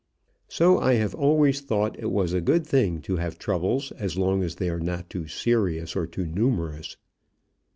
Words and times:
So 0.47 0.79
I 0.79 0.95
have 0.95 1.13
always 1.13 1.61
thought 1.61 1.95
it 1.99 2.09
was 2.09 2.33
a 2.33 2.41
good 2.41 2.65
thing 2.65 3.01
to 3.01 3.17
have 3.17 3.37
troubles, 3.37 3.91
as 3.99 4.17
long 4.17 4.41
as 4.41 4.55
they 4.55 4.67
are 4.67 4.79
not 4.79 5.11
too 5.11 5.27
serious 5.27 5.95
or 5.95 6.07
too 6.07 6.25
numerous. 6.25 6.97